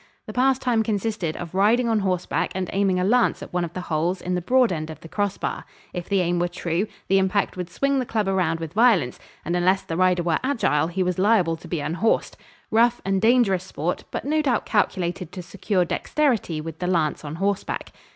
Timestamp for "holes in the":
3.81-4.41